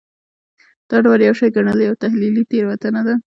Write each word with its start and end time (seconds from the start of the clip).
دا 0.89 0.97
دواړه 1.05 1.23
یو 1.27 1.35
شی 1.39 1.47
ګڼل 1.55 1.79
یوه 1.87 1.99
تحلیلي 2.03 2.43
تېروتنه 2.51 3.01
وه. 3.05 3.15